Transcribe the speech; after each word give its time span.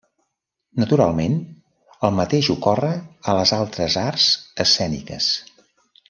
Naturalment, 0.83 1.35
el 2.09 2.15
mateix 2.21 2.49
ocorre 2.53 2.89
a 3.33 3.35
les 3.41 3.51
altres 3.61 3.99
arts 4.09 4.31
escèniques. 4.65 5.29